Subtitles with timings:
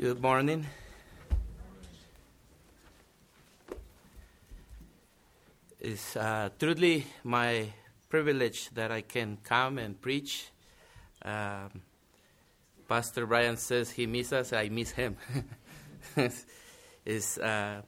[0.00, 0.64] Good morning.
[5.78, 7.74] It's uh, truly my
[8.08, 10.52] privilege that I can come and preach.
[11.22, 11.82] Um,
[12.88, 15.18] Pastor Brian says he misses us, I miss him.
[17.04, 17.82] is uh,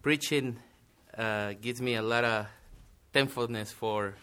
[0.00, 0.56] preaching
[1.18, 2.46] uh, gives me a lot of
[3.12, 4.14] thankfulness for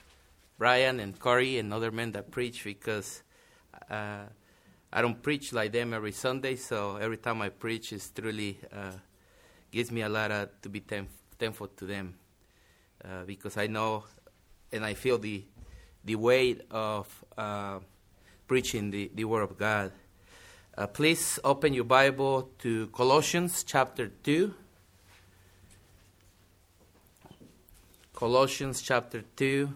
[0.58, 3.22] Brian and Corey and other men that preach because
[3.92, 4.24] uh,
[4.94, 8.92] I don't preach like them every Sunday, so every time I preach, it truly uh,
[9.70, 10.80] gives me a lot of, to be
[11.38, 12.16] thankful to them
[13.04, 14.06] uh, because I know
[14.72, 15.44] and I feel the
[16.04, 17.80] the weight of uh,
[18.48, 19.92] preaching the, the Word of God.
[20.78, 24.54] Uh, please open your Bible to Colossians chapter 2.
[28.14, 29.72] Colossians chapter 2.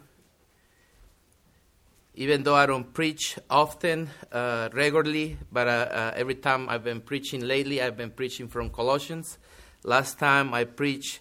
[2.18, 7.02] Even though I don't preach often, uh, regularly, but uh, uh, every time I've been
[7.02, 9.38] preaching lately, I've been preaching from Colossians.
[9.84, 11.20] Last time I preached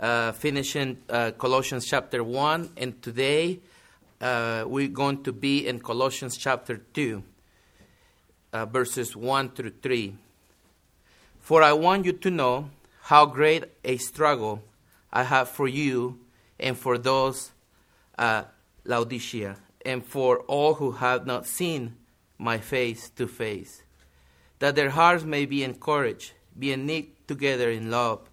[0.00, 3.60] uh, finishing uh, Colossians chapter 1, and today
[4.20, 7.22] uh, we're going to be in Colossians chapter 2,
[8.52, 10.12] uh, verses 1 through 3.
[11.38, 12.68] For I want you to know
[13.02, 14.60] how great a struggle
[15.12, 16.18] I have for you
[16.58, 17.52] and for those
[18.84, 21.96] Laodicea, and for all who have not seen
[22.38, 23.82] my face to face,
[24.58, 28.28] that their hearts may be encouraged, being knit together in love,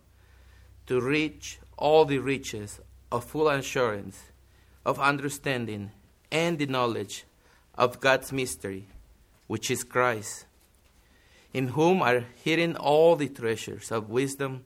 [0.87, 2.79] to reach all the riches
[3.11, 4.23] of full assurance
[4.85, 5.91] of understanding
[6.31, 7.25] and the knowledge
[7.75, 8.87] of God's mystery,
[9.47, 10.45] which is Christ,
[11.53, 14.65] in whom are hidden all the treasures of wisdom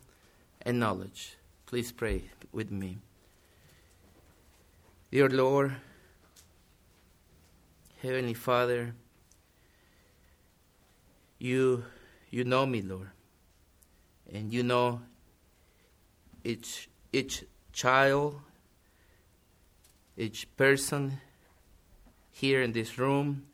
[0.62, 1.38] and knowledge.
[1.66, 2.98] Please pray with me.
[5.12, 5.76] Dear Lord,
[8.04, 8.94] Heavenly Father,
[11.40, 11.86] you
[12.30, 13.12] you know me, Lord.
[14.30, 15.04] And you know
[16.44, 18.42] each each child,
[20.18, 21.22] each person
[22.30, 23.46] here in this room,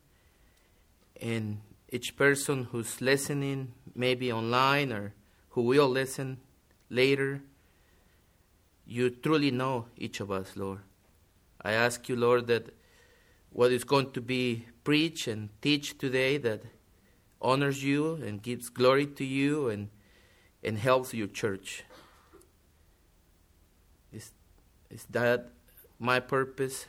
[1.22, 5.14] and each person who's listening, maybe online or
[5.50, 6.38] who will listen
[6.88, 7.40] later.
[8.84, 10.80] You truly know each of us, Lord.
[11.62, 12.74] I ask you, Lord, that
[13.52, 16.62] what is going to be preached and teach today that
[17.40, 19.88] honors you and gives glory to you and,
[20.62, 21.84] and helps your church.
[24.12, 24.32] Is,
[24.90, 25.48] is that
[25.98, 26.86] my purpose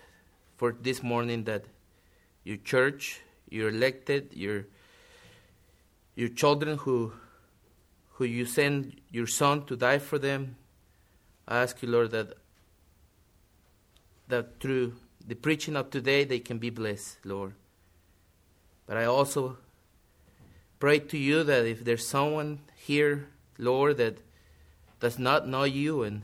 [0.57, 1.65] for this morning that
[2.43, 4.65] your church, your elected, your
[6.15, 7.13] your children who
[8.13, 10.55] who you send your son to die for them,
[11.47, 12.33] I ask you, Lord, that
[14.27, 14.93] that through
[15.27, 17.53] the preaching of today they can be blessed, Lord.
[18.85, 19.57] But I also
[20.79, 23.27] pray to you that if there's someone here,
[23.57, 24.17] Lord, that
[24.99, 26.23] does not know you and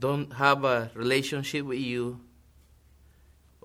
[0.00, 2.20] don't have a relationship with you,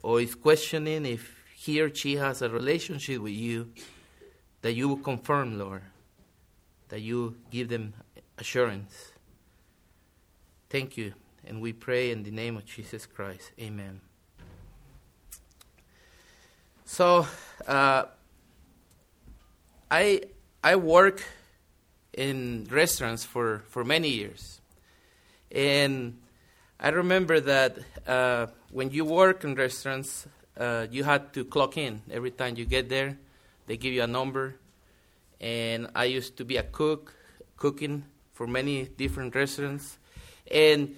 [0.01, 3.69] or is questioning if he or she has a relationship with you,
[4.61, 5.81] that you will confirm, Lord,
[6.89, 7.93] that you give them
[8.37, 9.11] assurance.
[10.69, 11.13] Thank you.
[11.45, 13.51] And we pray in the name of Jesus Christ.
[13.59, 14.01] Amen.
[16.91, 17.27] So,
[17.67, 18.05] uh,
[19.91, 20.21] I
[20.63, 21.23] I work
[22.13, 24.59] in restaurants for, for many years,
[25.51, 26.17] and
[26.79, 27.77] I remember that
[28.07, 30.25] uh, when you work in restaurants,
[30.57, 32.01] uh, you had to clock in.
[32.09, 33.19] Every time you get there.
[33.67, 34.55] They give you a number,
[35.39, 37.13] and I used to be a cook,
[37.55, 39.99] cooking for many different restaurants,
[40.49, 40.95] and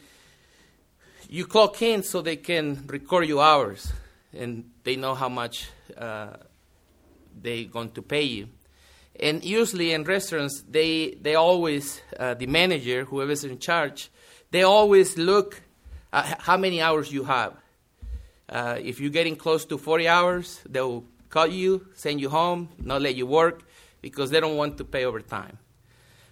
[1.28, 3.92] you clock in so they can record your hours,
[4.34, 6.34] and they know how much uh,
[7.42, 8.48] they're going to pay you.
[9.20, 14.10] And usually in restaurants, they they always uh, the manager, whoever's in charge,
[14.52, 15.62] they always look
[16.14, 17.54] at how many hours you have.
[18.50, 23.02] Uh, if you're getting close to 40 hours, they'll cut you, send you home, not
[23.02, 23.64] let you work
[24.02, 25.58] because they don't want to pay overtime.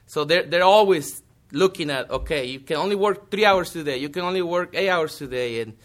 [0.06, 1.22] So they're they're always
[1.52, 4.90] looking at okay, you can only work three hours today, you can only work eight
[4.90, 5.78] hours today, and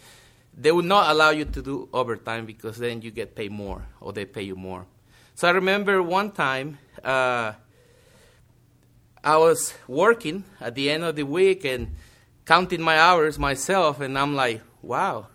[0.56, 4.12] they will not allow you to do overtime because then you get paid more or
[4.12, 4.86] they pay you more.
[5.34, 7.52] So I remember one time uh,
[9.22, 11.96] I was working at the end of the week and
[12.44, 15.28] counting my hours myself, and I'm like, wow,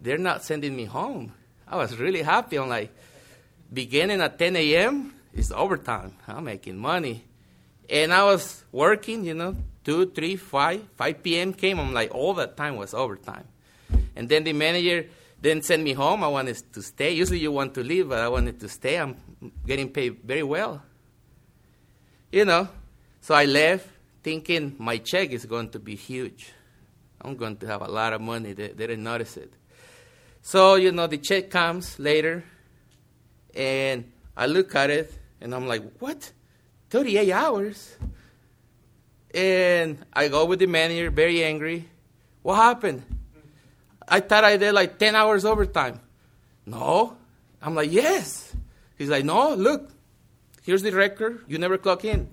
[0.00, 1.32] they're not sending me home.
[1.66, 2.58] I was really happy.
[2.58, 2.94] I'm like,
[3.72, 5.14] beginning at 10 a.m.
[5.32, 6.16] is overtime.
[6.28, 7.24] I'm making money.
[7.88, 11.52] And I was working, you know, 2, 3, 5, 5 p.m.
[11.52, 11.78] came.
[11.78, 13.44] I'm like, all that time was overtime.
[14.16, 15.06] And then the manager
[15.44, 16.24] Then send me home.
[16.24, 17.10] I wanted to stay.
[17.12, 18.98] Usually you want to leave, but I wanted to stay.
[18.98, 19.14] I'm
[19.66, 20.82] getting paid very well.
[22.32, 22.66] You know,
[23.20, 23.86] so I left
[24.22, 26.50] thinking my check is going to be huge.
[27.20, 28.54] I'm going to have a lot of money.
[28.54, 29.52] They, they didn't notice it.
[30.40, 32.42] So, you know, the check comes later,
[33.54, 35.12] and I look at it,
[35.42, 36.32] and I'm like, what?
[36.88, 37.96] 38 hours?
[39.34, 41.88] And I go with the manager, very angry.
[42.42, 43.02] What happened?
[44.08, 46.00] I thought I did like 10 hours overtime.
[46.66, 47.16] No.
[47.62, 48.54] I'm like, yes.
[48.96, 49.90] He's like, no, look,
[50.62, 51.44] here's the record.
[51.48, 52.28] You never clock in.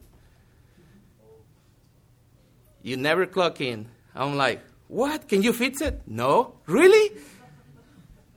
[2.84, 3.88] You never clock in.
[4.16, 5.28] I'm like, what?
[5.28, 6.02] Can you fix it?
[6.06, 6.56] No.
[6.66, 7.18] Really?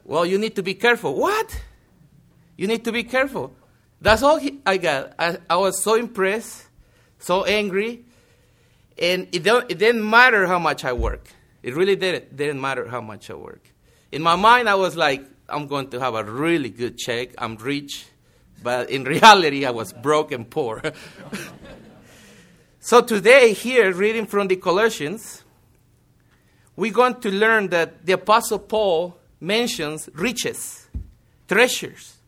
[0.04, 1.14] Well, you need to be careful.
[1.14, 1.62] What?
[2.56, 3.54] You need to be careful.
[4.00, 5.14] That's all he, I got.
[5.18, 6.66] I, I was so impressed,
[7.18, 8.04] so angry,
[8.98, 11.28] and it, don't, it didn't matter how much I work.
[11.64, 13.62] It really didn't, didn't matter how much I work.
[14.12, 17.30] In my mind, I was like, I'm going to have a really good check.
[17.38, 18.04] I'm rich.
[18.62, 20.82] But in reality, I was broke and poor.
[22.80, 25.42] so today, here, reading from the Colossians,
[26.76, 30.86] we're going to learn that the Apostle Paul mentions riches,
[31.48, 32.18] treasures.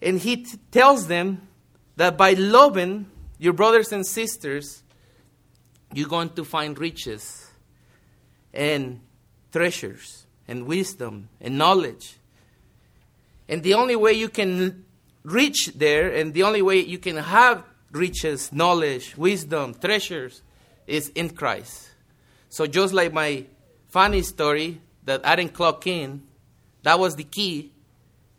[0.00, 1.46] And he t- tells them
[1.96, 4.82] that by loving your brothers and sisters,
[5.92, 7.41] you're going to find riches
[8.52, 9.00] and
[9.52, 12.16] treasures and wisdom and knowledge.
[13.48, 14.84] And the only way you can
[15.24, 20.42] reach there and the only way you can have riches, knowledge, wisdom, treasures
[20.86, 21.90] is in Christ.
[22.48, 23.44] So, just like my
[23.88, 26.22] funny story that I didn't clock in,
[26.82, 27.72] that was the key.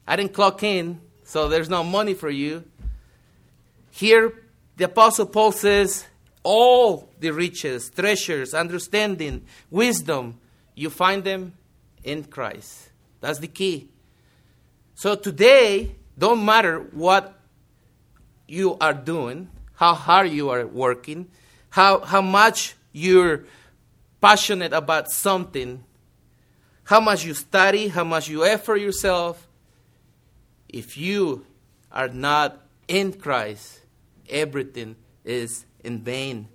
[0.07, 2.63] I didn't clock in, so there's no money for you.
[3.91, 4.33] Here,
[4.75, 6.05] the Apostle Paul says,
[6.43, 10.39] all the riches, treasures, understanding, wisdom,
[10.75, 11.53] you find them
[12.03, 12.89] in Christ.
[13.21, 13.89] That's the key.
[14.95, 17.33] So today, don't matter what
[18.47, 21.29] you are doing, how hard you are working,
[21.69, 23.45] how, how much you're
[24.21, 25.83] passionate about something,
[26.83, 29.47] how much you study, how much you effort yourself,
[30.69, 31.45] if you
[31.91, 33.79] are not in Christ,
[34.29, 36.47] everything is in vain.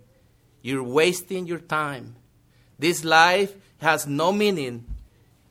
[0.62, 2.16] You're wasting your time.
[2.78, 4.86] This life has no meaning,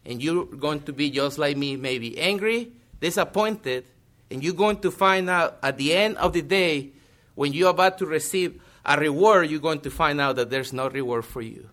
[0.06, 3.86] and you're going to be just like me, maybe angry, disappointed,
[4.30, 6.90] and you're going to find out at the end of the day,
[7.36, 10.90] when you're about to receive a reward, you're going to find out that there's no
[10.90, 11.70] reward for you.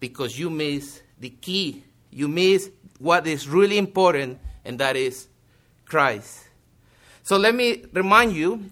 [0.00, 5.28] Because you miss the key, you miss what is really important, and that is
[5.84, 6.44] Christ.
[7.22, 8.70] So let me remind you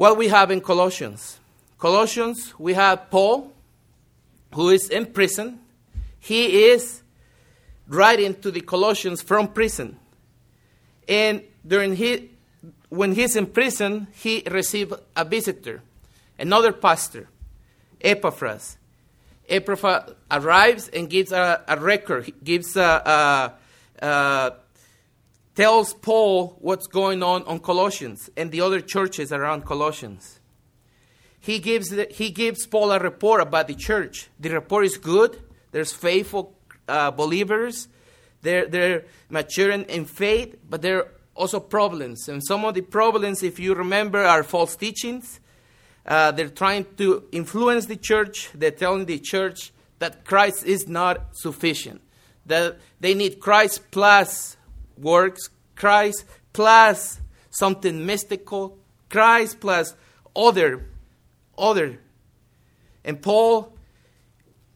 [0.00, 1.38] what we have in Colossians.
[1.78, 3.52] Colossians, we have Paul,
[4.54, 5.60] who is in prison.
[6.18, 7.02] He is
[7.86, 9.98] writing to the Colossians from prison.
[11.06, 12.22] And during his,
[12.88, 15.82] when he's in prison, he received a visitor,
[16.38, 17.28] another pastor,
[18.00, 18.78] Epaphras.
[19.50, 23.52] Epaphras arrives and gives a, a record, he gives a,
[24.00, 24.52] a, a
[25.54, 30.40] tells Paul what's going on on Colossians and the other churches around Colossians.
[31.40, 34.28] He gives, the, he gives Paul a report about the church.
[34.38, 35.42] The report is good.
[35.72, 36.54] There's faithful
[36.86, 37.88] uh, believers.
[38.42, 42.28] They're, they're maturing in faith, but there are also problems.
[42.28, 45.40] And some of the problems, if you remember, are false teachings.
[46.04, 48.50] Uh, they're trying to influence the church.
[48.54, 52.00] They're telling the church that Christ is not sufficient,
[52.46, 54.56] that they need Christ plus
[55.00, 58.78] works, Christ plus something mystical,
[59.08, 59.94] Christ plus
[60.34, 60.86] other,
[61.56, 61.98] other.
[63.04, 63.72] And Paul,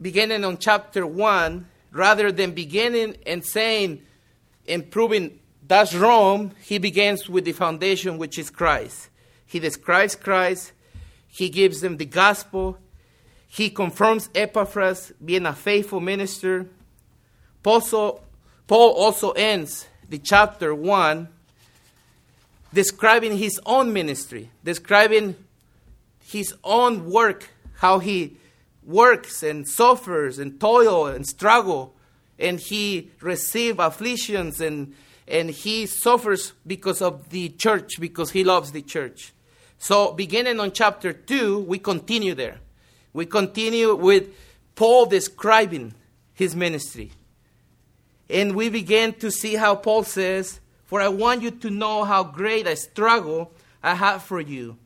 [0.01, 4.01] beginning on chapter 1, rather than beginning and saying
[4.67, 9.09] and proving that's wrong, he begins with the foundation, which is Christ.
[9.45, 10.73] He describes Christ,
[11.27, 12.77] he gives them the gospel,
[13.47, 16.67] he confirms Epaphras being a faithful minister.
[17.63, 18.21] Paul also,
[18.67, 21.27] Paul also ends the chapter 1
[22.73, 25.35] describing his own ministry, describing
[26.23, 28.37] his own work, how he
[28.83, 31.95] works and suffers and toil and struggle,
[32.37, 34.93] and he receive afflictions and
[35.27, 39.33] and he suffers because of the church because he loves the church.
[39.79, 42.59] So beginning on chapter 2, we continue there.
[43.11, 44.35] We continue with
[44.75, 45.95] Paul describing
[46.33, 47.11] his ministry.
[48.29, 52.23] And we begin to see how Paul says, For I want you to know how
[52.23, 53.51] great a struggle
[53.83, 54.77] I have for you.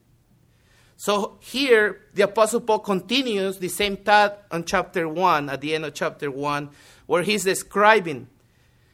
[0.98, 5.86] So here, the Apostle Paul continues the same thought on chapter 1, at the end
[5.86, 6.70] of chapter 1,
[7.06, 8.28] where he's describing,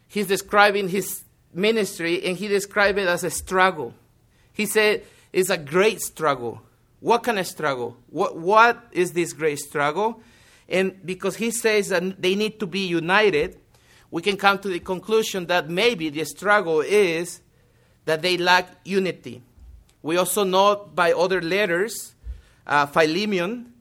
[0.08, 3.96] he's describing his ministry, and he described it as a struggle.
[4.54, 6.62] He said, it's a great struggle.
[7.00, 7.98] What kind of struggle?
[8.12, 10.22] What, what is this great struggle?
[10.70, 13.58] And because he says that they need to be united,
[14.12, 17.42] we can come to the conclusion that maybe the struggle is
[18.06, 19.42] that they lack unity.
[20.02, 22.14] We also know by other letters,
[22.68, 23.74] uh, Philemon,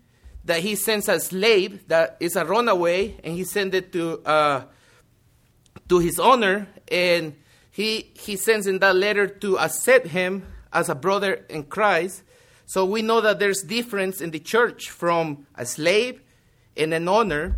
[0.44, 4.64] that he sends a slave that is a runaway, and he sends it to uh,
[5.88, 7.34] to his owner, and
[7.70, 12.22] he he sends in that letter to accept him as a brother in Christ.
[12.66, 16.22] So we know that there's difference in the church from a slave
[16.76, 17.56] and an owner,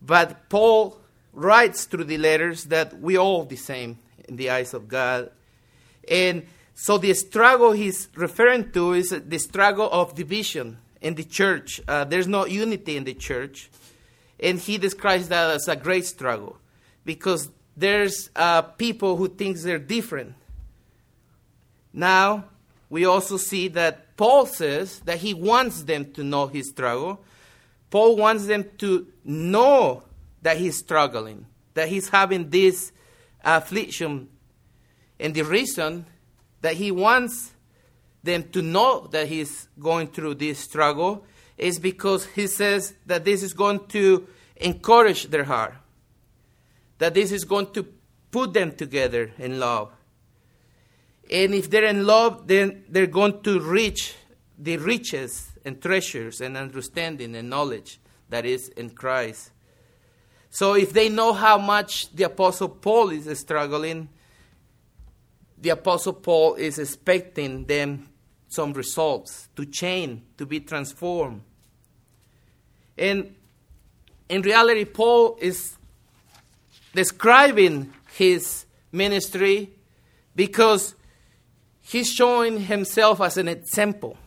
[0.00, 1.01] but Paul
[1.32, 3.98] writes through the letters that we all the same
[4.28, 5.30] in the eyes of God,
[6.08, 11.80] and so the struggle he's referring to is the struggle of division in the church.
[11.86, 13.70] Uh, there's no unity in the church.
[14.40, 16.56] And he describes that as a great struggle
[17.04, 20.34] because there's uh, people who think they're different.
[21.92, 22.44] Now,
[22.88, 27.20] we also see that Paul says that he wants them to know his struggle.
[27.90, 30.02] Paul wants them to know
[30.42, 32.92] that he's struggling, that he's having this
[33.44, 34.28] affliction.
[35.18, 36.06] And the reason
[36.60, 37.52] that he wants
[38.22, 41.24] them to know that he's going through this struggle
[41.58, 45.74] is because he says that this is going to encourage their heart,
[46.98, 47.86] that this is going to
[48.30, 49.92] put them together in love.
[51.30, 54.14] And if they're in love, then they're going to reach
[54.58, 59.50] the riches and treasures and understanding and knowledge that is in Christ.
[60.54, 64.10] So if they know how much the Apostle Paul is struggling,
[65.56, 68.10] the Apostle Paul is expecting them
[68.48, 71.40] some results to change, to be transformed.
[72.98, 73.34] And
[74.28, 75.78] in reality, Paul is
[76.94, 79.70] describing his ministry
[80.36, 80.94] because
[81.80, 84.18] he's showing himself as an example.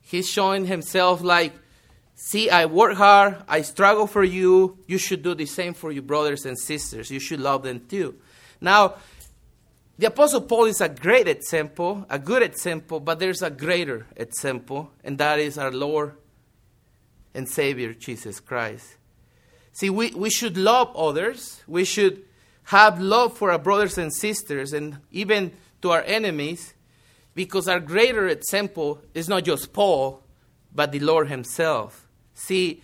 [0.00, 1.52] He's showing himself like,
[2.22, 6.04] see, I work hard, I struggle for you, you should do the same for your
[6.04, 7.10] brothers and sisters.
[7.10, 8.14] You should love them too.
[8.60, 8.94] Now,
[9.98, 14.92] the Apostle Paul is a great example, a good example, but there's a greater example,
[15.02, 16.14] and that is our Lord
[17.34, 18.96] and Savior, Jesus Christ.
[19.72, 21.62] See, we, we should love others.
[21.66, 22.22] We should
[22.64, 25.52] have love for our brothers and sisters, and even
[25.82, 26.74] to our enemies,
[27.34, 30.22] because our greater example is not just Paul,
[30.72, 32.08] but the Lord Himself.
[32.34, 32.82] See,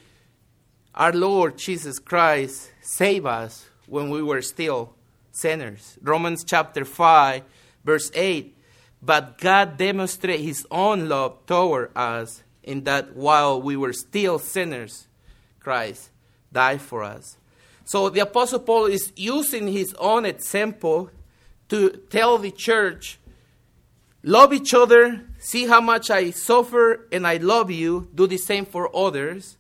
[0.95, 4.95] our Lord Jesus Christ saved us when we were still
[5.33, 5.99] sinners.
[6.03, 7.43] Romans chapter 5,
[7.85, 8.57] verse 8.
[9.01, 15.07] But God demonstrated his own love toward us in that while we were still sinners,
[15.61, 16.11] Christ
[16.53, 17.37] died for us.
[17.85, 21.11] So the Apostle Paul is using his own example
[21.69, 23.19] to tell the church
[24.23, 28.67] love each other, see how much I suffer and I love you, do the same
[28.67, 29.57] for others.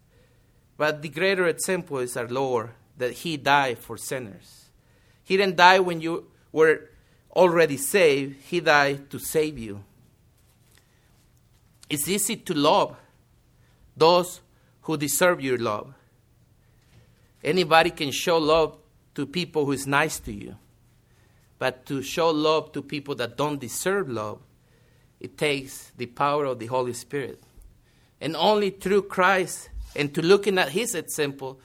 [0.76, 4.66] But the greater example is our Lord, that he died for sinners.
[5.24, 6.88] He didn't die when you were
[7.38, 9.84] already saved, He died to save you.
[11.88, 12.96] It's easy to love
[13.96, 14.40] those
[14.82, 15.94] who deserve your love.
[17.42, 18.78] Anybody can show love
[19.14, 20.56] to people who is nice to you.
[21.58, 24.38] But to show love to people that don't deserve love,
[25.20, 27.42] it takes the power of the Holy Spirit.
[28.20, 31.60] And only through Christ and to looking at his example,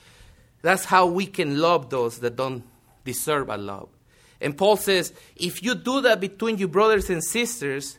[0.62, 2.64] that's how we can love those that don't
[3.04, 3.90] deserve our love.
[4.40, 7.98] And Paul says, if you do that between your brothers and sisters,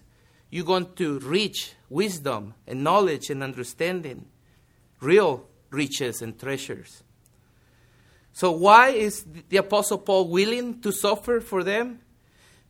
[0.50, 4.26] you're going to reach wisdom and knowledge and understanding,
[5.00, 7.02] real riches and treasures.
[8.32, 12.00] So, why is the Apostle Paul willing to suffer for them?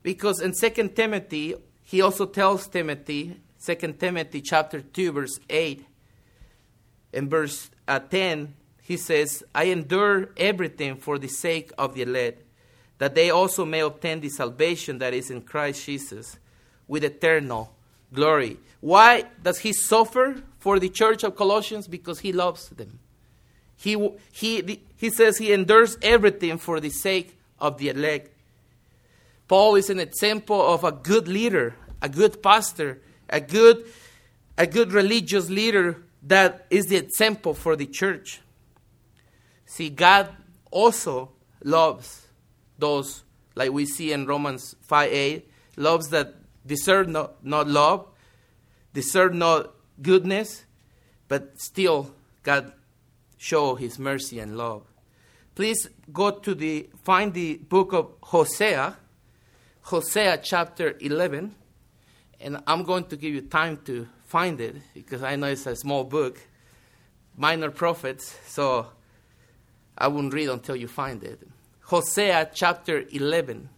[0.02, 5.86] Because in 2 Timothy, he also tells Timothy, 2 Timothy chapter 2, verse 8
[7.12, 12.42] and verse uh, 10, he says, I endure everything for the sake of the elect,
[12.98, 16.38] that they also may obtain the salvation that is in Christ Jesus
[16.86, 17.74] with eternal
[18.12, 18.58] glory.
[18.80, 21.88] Why does he suffer for the church of Colossians?
[21.88, 22.98] Because he loves them.
[23.76, 28.33] He, he, he says he endures everything for the sake of the elect.
[29.54, 33.86] Paul is an example of a good leader, a good pastor, a good,
[34.58, 38.40] a good religious leader that is the example for the church.
[39.64, 40.28] See, God
[40.72, 41.30] also
[41.62, 42.26] loves
[42.80, 43.22] those,
[43.54, 46.34] like we see in Romans 5 8, loves that
[46.66, 48.08] deserve not, not love,
[48.92, 50.64] deserve not goodness,
[51.28, 52.72] but still God
[53.36, 54.82] show his mercy and love.
[55.54, 58.96] Please go to the find the book of Hosea,
[59.84, 61.54] Hosea chapter 11,
[62.40, 65.76] and I'm going to give you time to find it because I know it's a
[65.76, 66.40] small book,
[67.36, 68.86] minor prophets, so
[69.96, 71.46] I won't read until you find it.
[71.82, 73.68] Hosea chapter 11.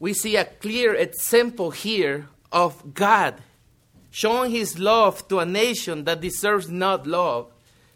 [0.00, 3.36] We see a clear example here of God
[4.10, 7.52] showing his love to a nation that deserves not love,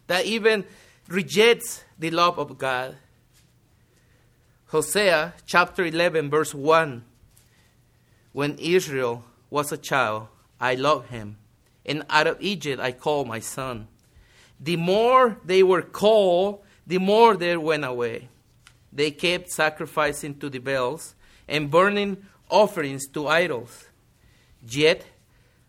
[0.06, 0.64] that even
[1.08, 2.94] rejects the love of God.
[4.68, 7.04] Hosea chapter 11, verse 1
[8.32, 10.28] When Israel was a child,
[10.60, 11.36] I loved him,
[11.84, 13.88] and out of Egypt I called my son.
[14.58, 18.28] The more they were called, the more they went away.
[18.92, 21.14] They kept sacrificing to the Baals
[21.48, 23.88] and burning offerings to idols.
[24.66, 25.04] Yet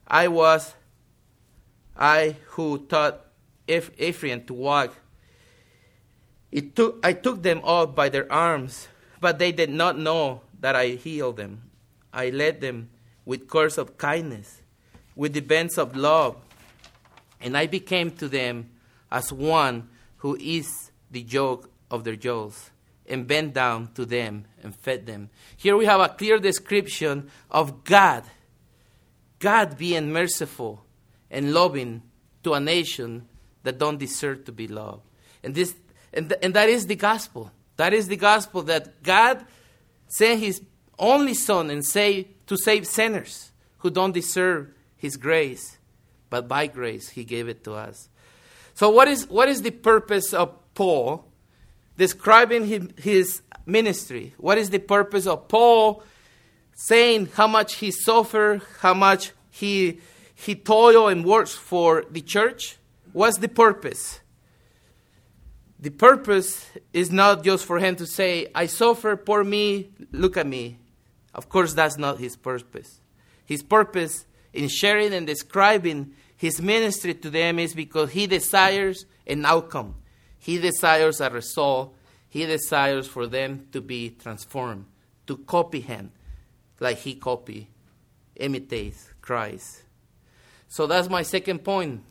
[0.08, 0.76] I was
[1.98, 3.26] I who taught
[3.68, 4.96] Ephraim to walk.
[6.62, 8.88] Took, I took them up by their arms,
[9.20, 11.70] but they did not know that I healed them.
[12.14, 12.90] I led them
[13.26, 14.62] with cords of kindness,
[15.16, 16.38] with the bands of love,
[17.42, 18.70] and I became to them
[19.12, 22.72] as one who is the yoke of their jaws,
[23.08, 25.30] and bent down to them and fed them.
[25.58, 28.24] Here we have a clear description of God
[29.40, 30.84] God being merciful
[31.30, 32.02] and loving
[32.44, 33.28] to a nation
[33.64, 35.04] that don't deserve to be loved.
[35.44, 35.76] And, this,
[36.16, 37.52] and, th- and that is the gospel.
[37.78, 39.46] That is the gospel that God
[40.08, 40.62] sent his
[40.98, 45.78] only son and say, to save sinners who don't deserve his grace.
[46.30, 48.10] But by grace, he gave it to us.
[48.74, 51.26] So, what is, what is the purpose of Paul
[51.98, 54.34] describing his, his ministry?
[54.38, 56.04] What is the purpose of Paul
[56.76, 60.02] saying how much he suffered, how much he,
[60.36, 62.78] he toiled and works for the church.
[63.14, 64.20] What's the purpose?
[65.86, 70.48] The purpose is not just for him to say, I suffer, poor me, look at
[70.48, 70.80] me.
[71.32, 73.02] Of course, that's not his purpose.
[73.46, 79.46] His purpose in sharing and describing his ministry to them is because he desires an
[79.46, 79.94] outcome.
[80.40, 81.96] He desires a result.
[82.30, 84.88] He desires for them to be transformed,
[85.28, 86.12] to copy him,
[86.80, 87.70] like he copy,
[88.38, 89.84] imitates Christ.
[90.68, 92.02] So that's my second point.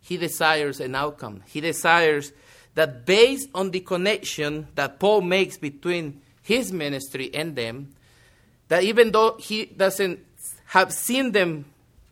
[0.00, 1.44] He desires an outcome.
[1.46, 2.32] He desires
[2.76, 7.88] that based on the connection that Paul makes between his ministry and them,
[8.68, 10.20] that even though he doesn't
[10.66, 11.64] have seen them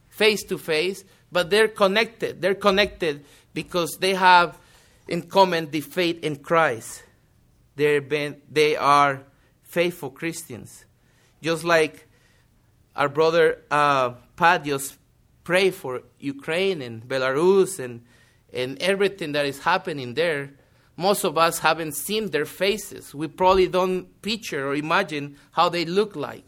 [0.09, 2.41] face to face, but they're connected.
[2.41, 4.59] They're connected because they have
[5.07, 7.03] in common the faith in Christ.
[7.77, 9.21] They're been, they are
[9.65, 10.87] faithful Christians.
[11.43, 12.09] Just like
[12.97, 14.97] our brother uh, Pat just
[15.43, 18.01] prayed for Ukraine and Belarus and,
[18.55, 20.51] and everything that is happening there.
[20.97, 23.15] Most of us haven't seen their faces.
[23.15, 26.45] We probably don't picture or imagine how they look like,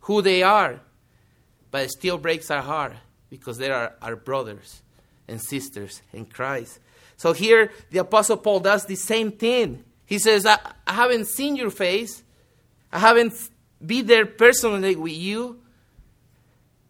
[0.00, 0.80] who they are.
[1.70, 2.92] But it still breaks our heart
[3.30, 4.82] because they are our brothers
[5.26, 6.80] and sisters in Christ.
[7.16, 9.84] So here, the Apostle Paul does the same thing.
[10.06, 12.22] He says, I, I haven't seen your face.
[12.92, 13.34] I haven't
[13.84, 15.60] been there personally with you,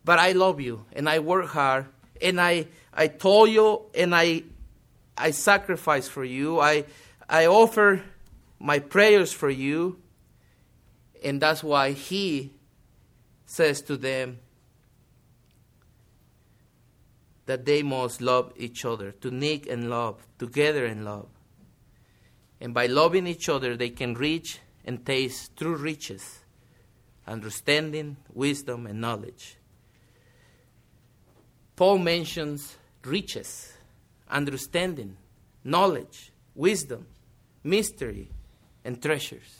[0.04, 1.86] but I love you and I work hard
[2.20, 2.66] and I,
[2.98, 4.42] I told you and I,
[5.16, 6.58] I sacrifice for you.
[6.58, 6.84] I,
[7.28, 8.02] I offer
[8.58, 10.00] my prayers for you.
[11.22, 12.52] And that's why he
[13.46, 14.40] says to them
[17.46, 21.28] that they must love each other, to knit and love, together in love.
[22.60, 26.40] And by loving each other, they can reach and taste true riches
[27.28, 29.56] understanding, wisdom, and knowledge.
[31.76, 33.72] Paul mentions riches,
[34.28, 35.16] understanding,
[35.64, 37.06] knowledge, wisdom,
[37.62, 38.30] mystery,
[38.84, 39.58] and treasures.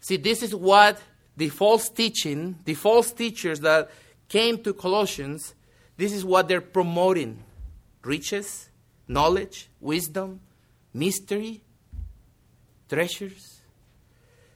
[0.00, 1.00] See, this is what
[1.36, 3.90] the false teaching, the false teachers that
[4.28, 5.54] came to Colossians,
[5.96, 7.42] this is what they're promoting
[8.02, 8.68] riches,
[9.08, 10.40] knowledge, wisdom,
[10.92, 11.62] mystery,
[12.88, 13.60] treasures.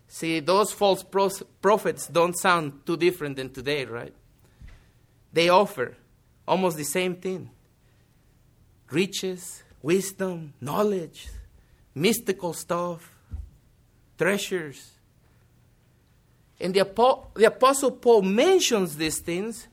[0.08, 1.04] See, those false
[1.60, 4.14] prophets don't sound too different than today, right?
[5.32, 5.96] They offer
[6.48, 7.50] almost the same thing
[8.90, 11.28] riches, wisdom, knowledge,
[11.94, 13.14] mystical stuff,
[14.18, 14.90] treasures.
[16.60, 16.84] And the,
[17.34, 19.68] the Apostle Paul mentions these things.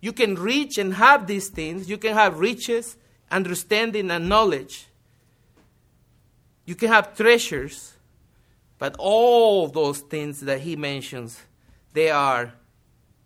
[0.00, 1.88] You can reach and have these things.
[1.88, 2.96] You can have riches,
[3.30, 4.88] understanding, and knowledge.
[6.64, 7.92] You can have treasures
[8.82, 11.40] but all those things that he mentions,
[11.92, 12.52] they are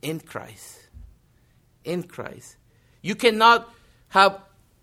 [0.03, 0.91] in Christ.
[1.83, 2.59] In Christ.
[3.01, 3.73] You cannot
[4.09, 4.39] have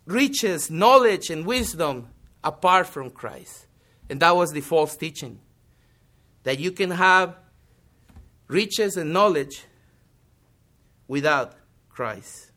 [0.06, 2.08] riches, knowledge, and wisdom
[2.44, 3.68] apart from Christ.
[4.10, 5.40] And that was the false teaching.
[6.44, 7.36] That you can have
[8.48, 9.64] riches and knowledge
[11.08, 11.54] without
[11.90, 12.52] Christ.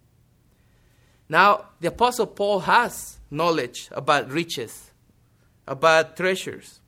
[1.29, 4.91] Now, the Apostle Paul has knowledge about riches,
[5.67, 6.81] about treasures.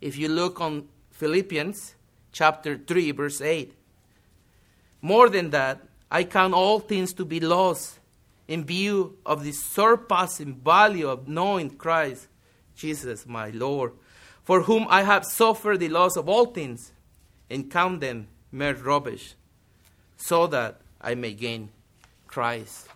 [0.00, 1.94] If you look on Philippians
[2.32, 3.74] chapter 3, verse 8,
[5.00, 5.80] more than that,
[6.10, 7.98] I count all things to be lost
[8.46, 12.28] in view of the surpassing value of knowing Christ
[12.76, 13.92] Jesus my Lord,
[14.42, 16.92] for whom I have suffered the loss of all things,
[17.48, 19.34] and count them mere rubbish,
[20.16, 21.70] so that I may gain
[22.26, 22.88] Christ.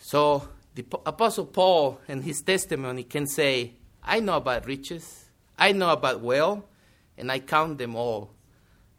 [0.00, 5.24] So the Apostle Paul and his testimony can say, I know about riches,
[5.58, 6.62] I know about wealth,
[7.18, 8.30] and I count them all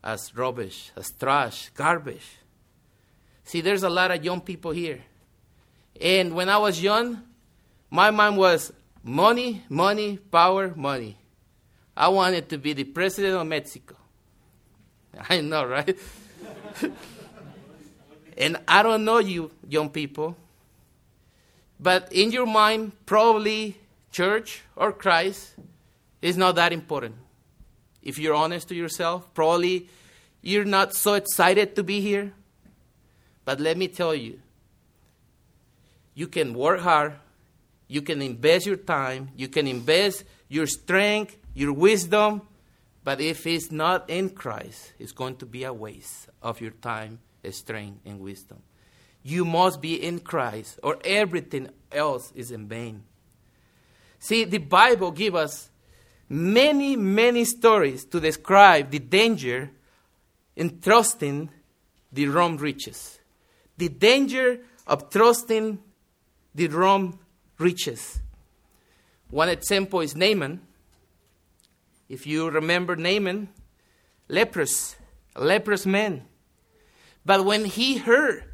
[0.03, 2.37] as rubbish, as trash, garbage.
[3.47, 4.99] See, there's a lot of young people here.
[6.01, 7.23] And when I was young,
[7.89, 11.17] my mind was money, money, power, money.
[11.95, 13.95] I wanted to be the president of Mexico.
[15.29, 15.97] I know, right?
[18.37, 20.35] and I don't know you, young people,
[21.79, 23.77] but in your mind, probably
[24.11, 25.55] church or Christ
[26.21, 27.15] is not that important.
[28.03, 29.87] If you're honest to yourself, probably
[30.41, 32.33] you're not so excited to be here.
[33.47, 34.41] But let me tell you,
[36.13, 37.13] you can work hard,
[37.87, 42.41] you can invest your time, you can invest your strength, your wisdom,
[43.05, 47.19] but if it's not in Christ, it's going to be a waste of your time,
[47.49, 48.61] strength, and wisdom.
[49.23, 53.03] You must be in Christ, or everything else is in vain.
[54.19, 55.69] See, the Bible gives us
[56.27, 59.71] many, many stories to describe the danger
[60.53, 61.49] in trusting
[62.11, 63.16] the wrong riches.
[63.77, 65.79] The danger of trusting
[66.55, 67.19] the wrong
[67.59, 68.19] riches.
[69.29, 70.61] One example is Naaman.
[72.09, 73.49] If you remember Naaman,
[74.27, 74.95] leprous,
[75.35, 76.23] a leprous man.
[77.25, 78.45] But when he heard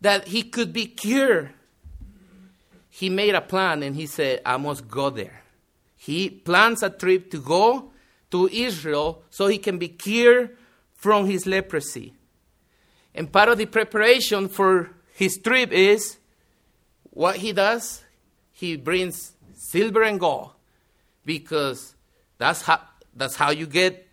[0.00, 1.50] that he could be cured,
[2.90, 5.42] he made a plan and he said, I must go there.
[5.96, 7.92] He plans a trip to go
[8.30, 10.56] to Israel so he can be cured
[10.94, 12.14] from his leprosy.
[13.14, 16.18] And part of the preparation for his trip is
[17.10, 18.04] what he does?
[18.52, 20.50] He brings silver and gold
[21.24, 21.94] because
[22.38, 22.80] that's how,
[23.14, 24.06] that's how you get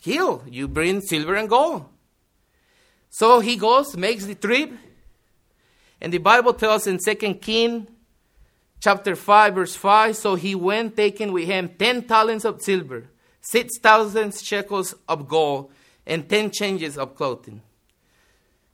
[0.00, 0.42] healed.
[0.48, 1.86] You bring silver and gold.
[3.10, 4.72] So he goes, makes the trip,
[6.00, 7.86] and the Bible tells in 2 King
[8.80, 13.08] chapter 5, verse 5, so he went taking with him 10 talents of silver,
[13.40, 15.70] 6,000 shekels of gold,
[16.06, 17.62] and 10 changes of clothing.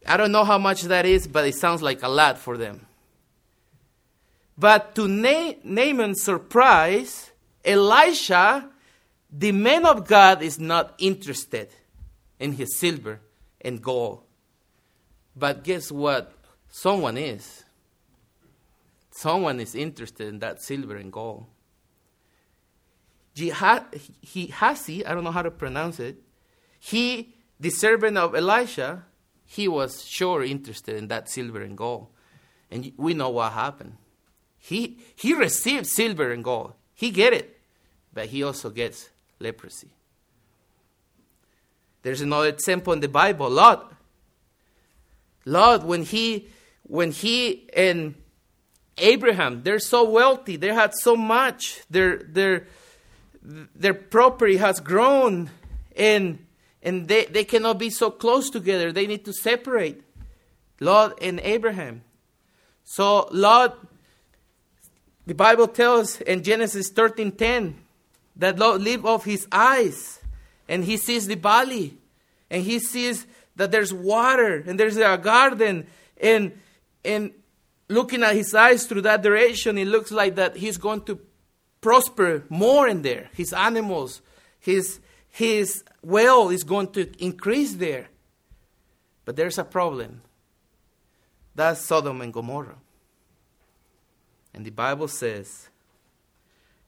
[0.07, 2.87] I don't know how much that is, but it sounds like a lot for them.
[4.57, 7.31] But to Na- Naaman's surprise,
[7.65, 8.69] Elisha,
[9.31, 11.69] the man of God, is not interested
[12.39, 13.21] in his silver
[13.61, 14.23] and gold.
[15.37, 16.33] But guess what?
[16.69, 17.65] Someone is.
[19.11, 21.47] Someone is interested in that silver and gold.
[23.35, 26.17] Gehazi, I don't know how to pronounce it,
[26.81, 29.05] he, the servant of Elisha,
[29.47, 32.09] he was sure interested in that silver and gold.
[32.71, 33.97] And we know what happened.
[34.59, 36.73] He, he received silver and gold.
[36.95, 37.61] He get it,
[38.13, 39.91] but he also gets leprosy.
[42.03, 43.93] There's another example in the Bible, Lot.
[45.45, 46.49] Lot, when he
[46.83, 48.15] when he and
[48.99, 52.67] Abraham, they're so wealthy, they had so much, their their
[53.43, 55.51] their property has grown
[55.97, 56.39] and
[56.83, 58.93] and they, they cannot be so close together.
[58.93, 60.03] They need to separate
[60.81, 62.03] Lot and Abraham.
[62.85, 63.79] So Lot,
[65.27, 67.75] the Bible tells in Genesis 13:10
[68.37, 70.21] that Lot lived off his eyes
[70.69, 71.99] and he sees the valley
[72.51, 75.87] and he sees that there's water and there's a garden
[76.21, 76.59] and
[77.05, 77.33] and
[77.91, 81.19] looking at his eyes through that direction, it looks like that he's going to
[81.81, 83.29] prosper more in there.
[83.35, 84.23] His animals,
[84.61, 88.09] his, his well is going to increase there.
[89.25, 90.23] But there's a problem.
[91.55, 92.79] That's Sodom and Gomorrah.
[94.55, 95.69] And the Bible says,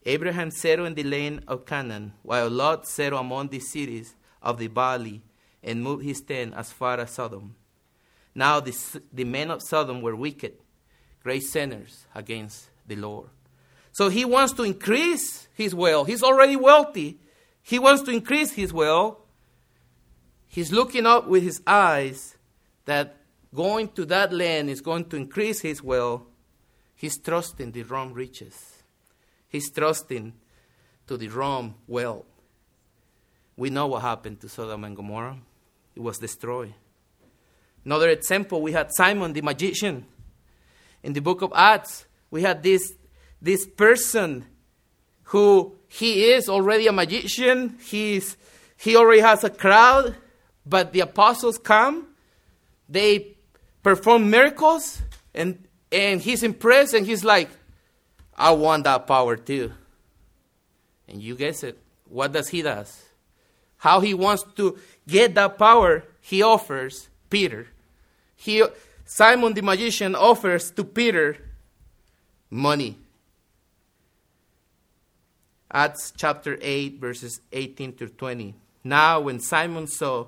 [0.05, 4.67] Abraham settled in the land of Canaan, while Lot settled among the cities of the
[4.67, 5.23] valley
[5.63, 7.55] and moved his tent as far as Sodom.
[8.35, 8.77] Now the,
[9.13, 10.55] the men of Sodom were wicked,
[11.23, 13.29] great sinners against the Lord.
[13.93, 16.09] So he wants to increase his wealth.
[16.09, 17.19] He's already wealthy.
[17.63, 19.19] He wants to increase his wealth.
[20.49, 22.37] he's looking up with his eyes
[22.85, 23.17] that
[23.55, 26.23] going to that land is going to increase his wealth.
[26.95, 28.83] He's trusting the wrong riches.
[29.49, 30.35] He's trusting
[31.07, 32.27] to the wrong wealth.
[33.57, 35.39] We know what happened to Sodom and Gomorrah.
[35.95, 36.75] It was destroyed.
[37.85, 40.07] Another example, we had Simon the magician.
[41.03, 42.95] In the book of Acts, we had this,
[43.41, 44.47] this person
[45.33, 47.79] who he is already a magician.
[47.83, 48.37] He's,
[48.77, 50.15] he already has a crowd,
[50.67, 52.09] but the apostles come.
[52.87, 53.39] They
[53.83, 55.01] perform miracles,
[55.35, 57.49] and, and he's impressed, and he's like,
[58.37, 59.73] I want that power too.
[61.09, 61.79] And you guess it.
[62.11, 63.03] What does he does?
[63.79, 67.69] How he wants to get that power, he offers Peter.
[68.37, 68.63] He,
[69.07, 71.39] Simon the magician offers to Peter
[72.51, 72.99] money.
[75.73, 78.55] Acts chapter 8, verses 18 to 20.
[78.85, 80.27] Now, when Simon saw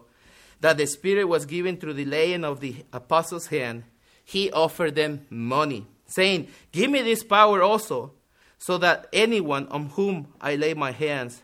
[0.61, 3.85] that the Spirit was given through the laying of the apostles' hand,
[4.25, 8.13] he offered them money, saying, Give me this power also,
[8.59, 11.43] so that anyone on whom I lay my hands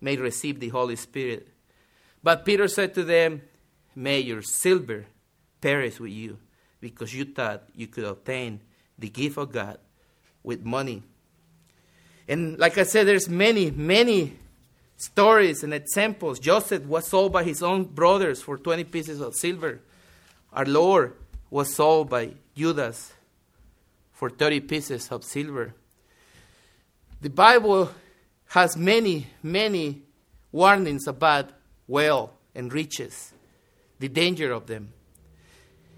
[0.00, 1.48] may receive the Holy Spirit.
[2.22, 3.42] But Peter said to them,
[3.94, 5.06] May your silver
[5.60, 6.38] perish with you,
[6.80, 8.62] because you thought you could obtain
[8.98, 9.78] the gift of God
[10.42, 11.02] with money.
[12.28, 14.36] And like I said, there's many, many
[14.96, 16.38] stories and examples.
[16.38, 19.80] Joseph was sold by his own brothers for 20 pieces of silver.
[20.52, 21.14] Our Lord
[21.50, 23.12] was sold by Judas
[24.12, 25.74] for 30 pieces of silver.
[27.20, 27.90] The Bible
[28.48, 30.02] has many, many
[30.52, 31.50] warnings about
[31.86, 33.32] wealth and riches,
[33.98, 34.92] the danger of them.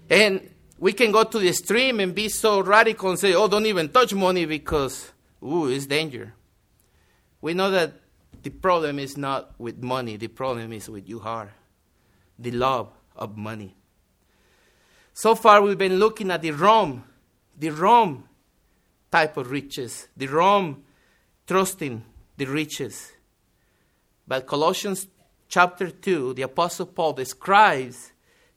[0.09, 3.65] And we can go to the extreme and be so radical and say, oh, don't
[3.65, 5.10] even touch money because
[5.43, 6.33] Ooh, it's danger.
[7.41, 7.93] We know that
[8.43, 11.51] the problem is not with money, the problem is with your heart,
[12.37, 13.75] the love of money.
[15.13, 17.03] So far, we've been looking at the Rome,
[17.57, 18.23] the Rome
[19.11, 20.83] type of riches, the Rome
[21.47, 22.03] trusting
[22.37, 23.11] the riches.
[24.27, 25.07] But Colossians
[25.49, 28.11] chapter 2, the Apostle Paul describes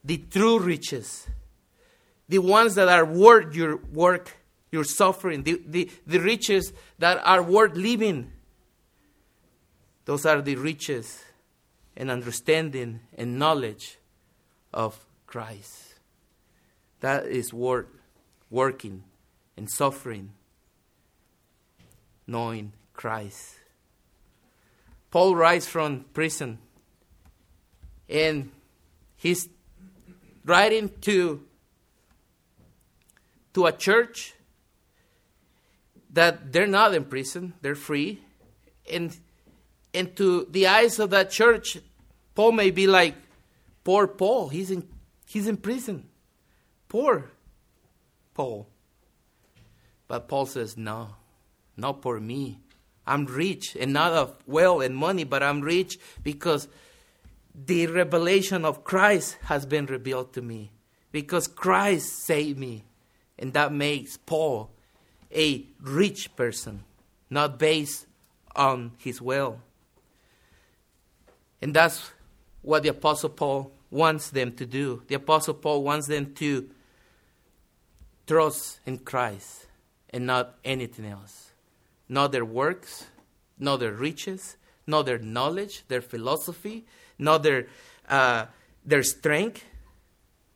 [0.04, 1.26] the true riches,
[2.28, 4.30] the ones that are worth your work
[4.74, 8.32] your suffering, the, the, the riches that are worth living.
[10.04, 11.22] Those are the riches
[11.96, 13.98] and understanding and knowledge
[14.72, 15.94] of Christ.
[17.00, 17.86] That is worth
[18.50, 19.04] working
[19.56, 20.32] and suffering,
[22.26, 23.54] knowing Christ.
[25.12, 26.58] Paul writes from prison,
[28.08, 28.50] and
[29.16, 29.48] he's
[30.44, 31.44] writing to,
[33.52, 34.34] to a church
[36.14, 38.22] that they're not in prison, they're free.
[38.90, 39.16] And,
[39.92, 41.78] and to the eyes of that church,
[42.34, 43.14] Paul may be like,
[43.82, 44.88] poor Paul, he's in,
[45.26, 46.08] he's in prison.
[46.88, 47.30] Poor
[48.32, 48.68] Paul.
[50.06, 51.16] But Paul says, no,
[51.76, 52.60] not for me.
[53.06, 56.68] I'm rich and not of wealth and money, but I'm rich because
[57.54, 60.70] the revelation of Christ has been revealed to me.
[61.12, 62.84] Because Christ saved me.
[63.38, 64.73] And that makes Paul
[65.34, 66.84] a rich person,
[67.30, 68.06] not based
[68.54, 69.60] on his will.
[71.60, 72.10] And that's
[72.62, 75.02] what the Apostle Paul wants them to do.
[75.08, 76.68] The Apostle Paul wants them to
[78.26, 79.66] trust in Christ
[80.10, 81.52] and not anything else.
[82.08, 83.06] Not their works,
[83.58, 86.84] not their riches, not their knowledge, their philosophy,
[87.18, 87.66] not their,
[88.08, 88.46] uh,
[88.84, 89.64] their strength,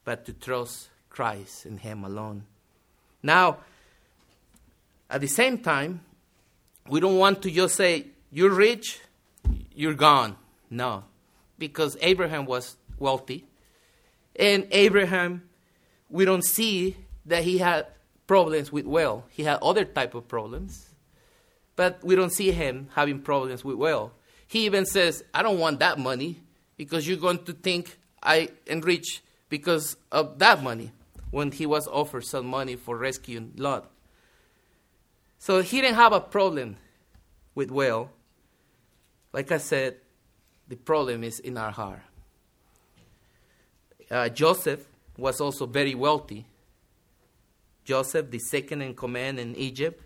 [0.04, 2.44] but to trust Christ and Him alone.
[3.22, 3.58] Now,
[5.10, 6.00] at the same time,
[6.88, 9.00] we don't want to just say, You're rich,
[9.74, 10.36] you're gone.
[10.70, 11.04] No,
[11.58, 13.46] because Abraham was wealthy.
[14.36, 15.48] And Abraham,
[16.08, 17.86] we don't see that he had
[18.26, 19.24] problems with wealth.
[19.30, 20.94] He had other type of problems,
[21.74, 24.12] but we don't see him having problems with wealth.
[24.46, 26.40] He even says, I don't want that money
[26.76, 30.92] because you're going to think I am rich because of that money
[31.30, 33.90] when he was offered some money for rescuing Lot.
[35.38, 36.76] So he didn't have a problem
[37.54, 38.10] with well.
[39.32, 39.96] Like I said,
[40.68, 42.02] the problem is in our heart.
[44.10, 44.84] Uh, Joseph
[45.16, 46.46] was also very wealthy.
[47.84, 50.02] Joseph, the second in command in Egypt,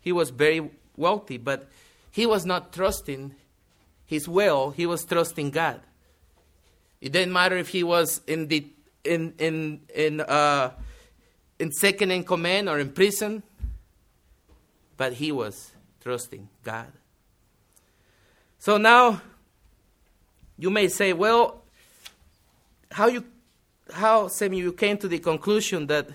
[0.00, 1.68] he was very wealthy, but
[2.10, 3.34] he was not trusting
[4.04, 5.80] his will, he was trusting God.
[7.00, 8.66] It didn't matter if he was in the
[9.04, 10.70] in in in uh,
[11.58, 13.42] in second in command or in prison
[14.96, 16.92] but he was trusting God.
[18.58, 19.20] So now
[20.58, 21.62] you may say, well,
[22.90, 23.24] how you
[23.92, 26.08] how some you came to the conclusion that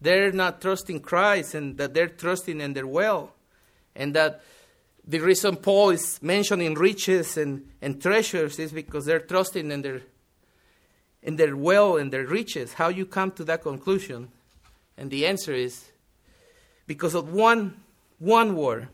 [0.00, 3.34] they're not trusting Christ and that they're trusting in their well,
[3.96, 4.42] and that
[5.06, 10.02] the reason Paul is mentioning riches and, and treasures is because they're trusting in their
[11.22, 12.74] in their well and their riches.
[12.74, 14.28] How you come to that conclusion?
[14.96, 15.90] And the answer is
[16.86, 17.80] because of one
[18.20, 18.88] one word,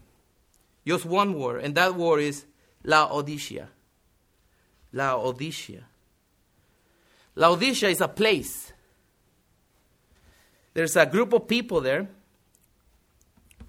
[0.86, 2.46] just one word, and that word is
[2.84, 3.68] Laodicea.
[4.92, 5.84] Laodicea.
[7.34, 8.72] Laodicea is a place.
[10.72, 12.08] There's a group of people there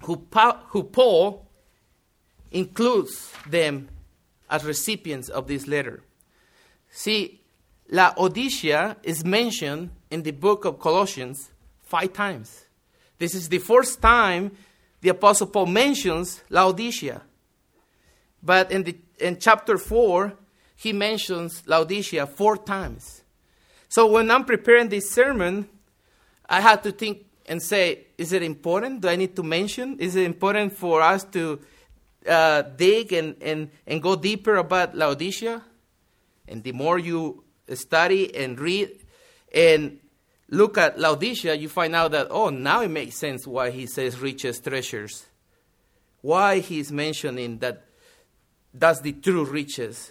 [0.04, 0.26] who,
[0.68, 1.46] who Paul
[2.50, 3.88] includes them
[4.48, 6.02] as recipients of this letter.
[6.90, 7.42] See,
[7.90, 11.50] Laodicea is mentioned in the book of Colossians
[11.82, 12.66] five times.
[13.18, 14.52] This is the first time
[15.00, 17.22] the Apostle Paul mentions Laodicea.
[18.42, 20.32] But in, the, in chapter 4,
[20.76, 23.22] he mentions Laodicea four times.
[23.88, 25.68] So when I'm preparing this sermon,
[26.48, 29.00] I had to think and say, is it important?
[29.00, 29.98] Do I need to mention?
[29.98, 31.60] Is it important for us to
[32.28, 35.62] uh, dig and, and, and go deeper about Laodicea?
[36.46, 37.42] And the more you
[37.74, 38.90] study and read
[39.52, 39.98] and
[40.50, 44.18] look at Laodicea, you find out that, oh, now it makes sense why he says
[44.18, 45.26] richest treasures.
[46.20, 47.84] Why he's mentioning that
[48.72, 50.10] that's the true riches.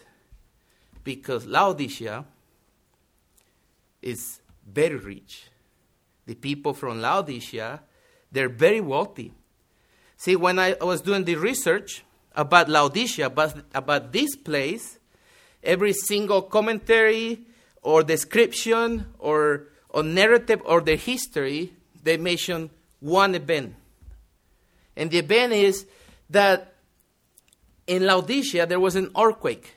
[1.04, 2.26] Because Laodicea
[4.02, 5.50] is very rich.
[6.26, 7.82] The people from Laodicea,
[8.32, 9.34] they're very wealthy.
[10.17, 12.04] See, when I was doing the research
[12.36, 15.00] about Laodicea, about, about this place,
[15.63, 17.41] every single commentary
[17.82, 23.73] or description or, or narrative or the history, they mention one event.
[24.95, 25.88] And the event is
[26.29, 26.75] that
[27.88, 29.73] in Laodicea there was an earthquake.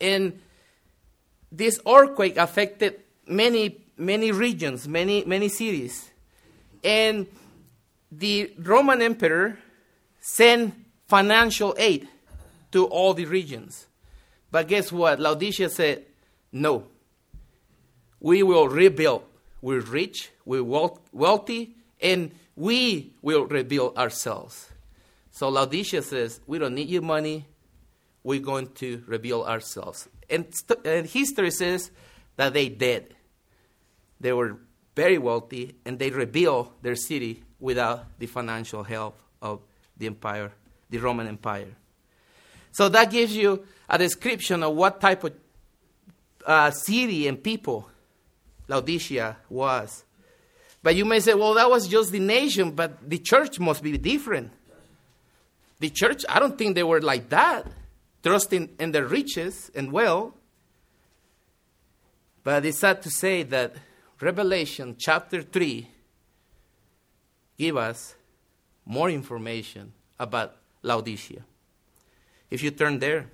[0.00, 0.40] And
[1.52, 6.10] this earthquake affected many, many regions, many, many cities.
[6.82, 7.26] And
[8.10, 9.58] the Roman emperor
[10.22, 10.74] sent
[11.06, 12.08] financial aid
[12.72, 13.86] to all the regions.
[14.50, 15.20] But guess what?
[15.20, 16.06] Laodicea said,
[16.50, 16.84] no.
[18.20, 19.24] We will rebuild.
[19.62, 24.70] We're rich, we're wealthy, and we will rebuild ourselves.
[25.30, 27.46] So Laodicea says, we don't need your money.
[28.22, 30.08] We're going to rebuild ourselves.
[30.28, 31.90] And, st- and history says
[32.36, 33.14] that they did.
[34.20, 34.58] They were
[34.94, 39.60] very wealthy and they rebuilt their city without the financial help of
[39.96, 40.52] the empire,
[40.90, 41.76] the Roman Empire.
[42.72, 45.32] So that gives you a description of what type of
[46.46, 47.88] uh, city and people
[48.70, 50.04] Laodicea was.
[50.82, 53.98] But you may say, well, that was just the nation, but the church must be
[53.98, 54.52] different.
[55.80, 57.66] The church, I don't think they were like that,
[58.22, 60.34] trusting in their riches and wealth.
[62.44, 63.74] But it's sad to say that
[64.20, 65.88] Revelation chapter 3
[67.58, 68.14] give us
[68.86, 71.42] more information about Laodicea.
[72.50, 73.26] If you turn there,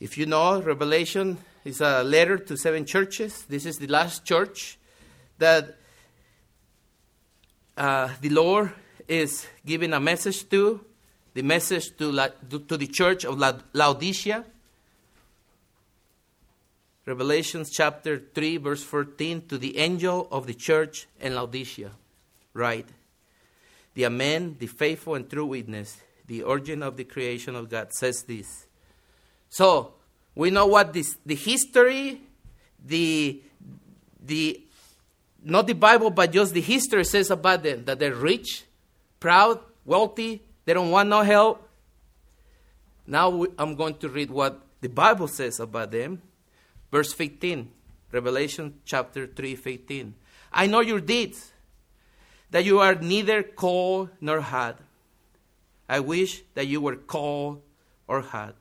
[0.00, 1.38] if you know, Revelation
[1.68, 3.44] is a letter to seven churches.
[3.46, 4.78] This is the last church
[5.36, 5.76] that
[7.76, 8.72] uh, the Lord
[9.06, 10.80] is giving a message to,
[11.34, 14.44] the message to, La- to the church of La- Laodicea.
[17.04, 21.90] Revelation chapter 3, verse 14, to the angel of the church in Laodicea,
[22.54, 22.88] write,
[23.94, 28.22] The Amen, the faithful and true witness, the origin of the creation of God, says
[28.22, 28.66] this.
[29.50, 29.94] So,
[30.38, 32.20] we know what this, the history,
[32.86, 33.42] the,
[34.24, 34.62] the,
[35.42, 38.62] not the Bible, but just the history says about them, that they're rich,
[39.18, 41.68] proud, wealthy, they don't want no help.
[43.04, 46.22] Now I'm going to read what the Bible says about them.
[46.92, 47.72] Verse 15,
[48.12, 50.14] Revelation chapter 3, 15.
[50.52, 51.50] I know your deeds,
[52.52, 54.78] that you are neither cold nor hot.
[55.88, 57.60] I wish that you were cold
[58.06, 58.54] or hot.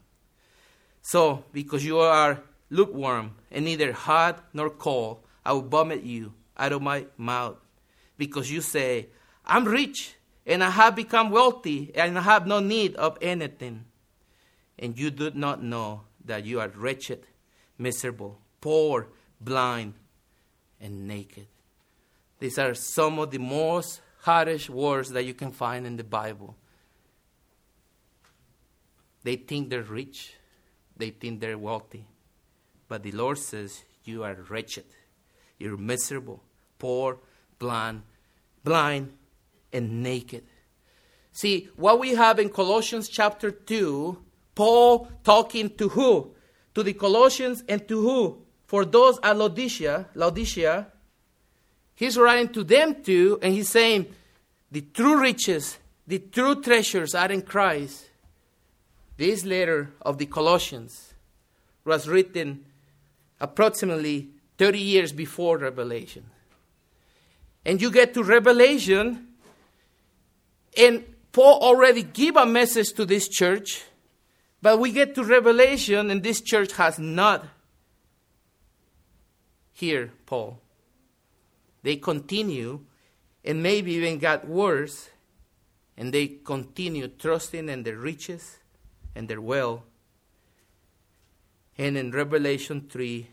[1.07, 6.73] So, because you are lukewarm and neither hot nor cold, I will vomit you out
[6.73, 7.55] of my mouth.
[8.17, 9.07] Because you say,
[9.45, 13.85] I'm rich and I have become wealthy and I have no need of anything.
[14.77, 17.23] And you do not know that you are wretched
[17.77, 19.07] miserable, poor,
[19.39, 19.93] blind,
[20.81, 21.47] and naked.
[22.39, 26.57] These are some of the most harsh words that you can find in the Bible.
[29.23, 30.33] They think they're rich,
[30.97, 32.05] they think they're wealthy.
[32.87, 34.85] But the Lord says, You are wretched,
[35.57, 36.43] you're miserable,
[36.79, 37.19] poor,
[37.59, 38.03] blind,
[38.63, 39.13] blind,
[39.73, 40.43] and naked.
[41.31, 44.17] See, what we have in Colossians chapter 2,
[44.55, 46.33] Paul talking to who?
[46.77, 48.37] to the Colossians and to who?
[48.67, 50.85] For those at Laodicea, Laodicea,
[51.95, 54.05] he's writing to them too, and he's saying,
[54.71, 58.11] the true riches, the true treasures are in Christ.
[59.17, 61.13] This letter of the Colossians
[61.83, 62.65] was written
[63.39, 66.25] approximately 30 years before Revelation.
[67.65, 69.27] And you get to Revelation,
[70.77, 73.83] and Paul already gave a message to this church,
[74.61, 77.45] but we get to Revelation, and this church has not
[79.73, 80.59] hear Paul.
[81.83, 82.81] They continue,
[83.43, 85.09] and maybe even got worse,
[85.97, 88.59] and they continue trusting in their riches
[89.17, 89.81] and their wealth.
[91.77, 93.27] And in Revelation 3,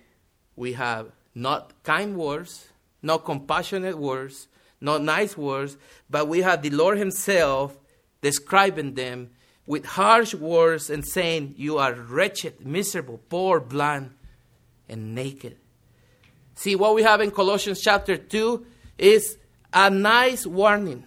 [0.56, 2.68] we have not kind words,
[3.02, 4.48] not compassionate words,
[4.80, 5.76] not nice words,
[6.08, 7.76] but we have the Lord Himself
[8.22, 9.30] describing them
[9.66, 14.14] with harsh words and saying, You are wretched, miserable, poor, blind,
[14.88, 15.58] and naked.
[16.54, 18.66] See, what we have in Colossians chapter 2
[18.96, 19.36] is
[19.72, 21.04] a nice warning,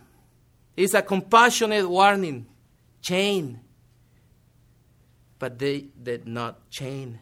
[0.75, 2.45] it's a compassionate warning.
[3.01, 3.61] Chain.
[5.39, 7.17] But they did not change.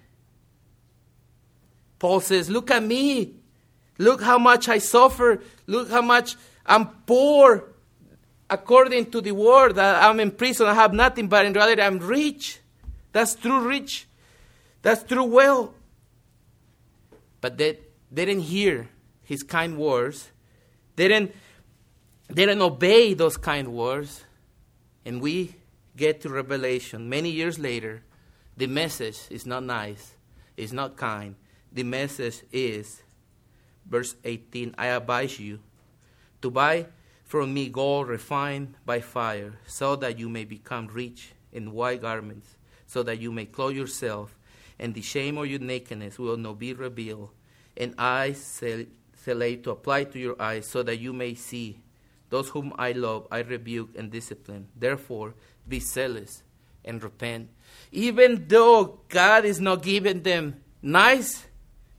[2.00, 3.34] Paul says, Look at me.
[3.98, 5.42] Look how much I suffer.
[5.68, 6.36] Look how much
[6.66, 7.64] I'm poor.
[8.50, 12.60] According to the word I'm in prison, I have nothing, but in reality, I'm rich.
[13.12, 14.08] That's true rich.
[14.82, 15.74] That's true well.
[17.42, 17.80] But they
[18.14, 18.90] didn't hear
[19.24, 20.30] his kind words.
[20.96, 21.34] They didn't,
[22.28, 24.24] they didn't obey those kind words.
[25.06, 25.56] And we
[25.96, 28.04] get to Revelation many years later.
[28.58, 30.16] The message is not nice,
[30.56, 31.36] it's not kind.
[31.72, 33.04] The message is
[33.86, 35.60] verse 18 I advise you
[36.42, 36.88] to buy
[37.24, 42.56] from me gold refined by fire, so that you may become rich in white garments,
[42.86, 44.38] so that you may clothe yourself,
[44.80, 47.30] and the shame of your nakedness will not be revealed,
[47.76, 48.62] and eyes
[49.28, 51.80] lay to apply to your eyes, so that you may see.
[52.30, 54.68] Those whom I love, I rebuke and discipline.
[54.76, 55.34] Therefore,
[55.68, 56.44] be zealous
[56.84, 57.50] and repent.
[57.92, 61.46] Even though God is not giving them nice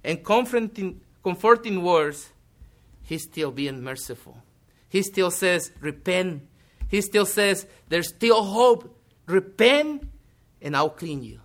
[0.05, 2.31] and comforting comforting words,
[3.03, 4.37] he's still being merciful.
[4.89, 6.47] He still says, repent.
[6.89, 8.97] He still says, there's still hope.
[9.27, 10.09] Repent,
[10.63, 11.41] and I'll clean you.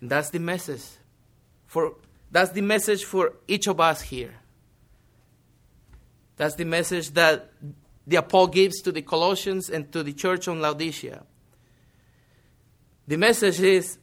[0.00, 0.82] And that's the message.
[1.66, 1.94] For
[2.30, 4.34] that's the message for each of us here.
[6.36, 7.52] That's the message that
[8.06, 11.22] the Apostle gives to the Colossians and to the church on Laodicea.
[13.06, 13.98] The message is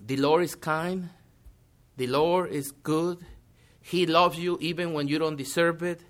[0.00, 1.08] the Lord is kind,
[1.96, 3.18] the Lord is good.
[3.80, 6.02] He loves you even when you don't deserve it.